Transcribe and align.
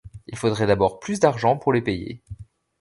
Il 0.25 0.35
faudrait 0.35 0.65
d’abord 0.65 0.99
plus 0.99 1.19
d’argent 1.19 1.57
pour 1.57 1.73
les 1.73 1.81
payer. 1.83 2.23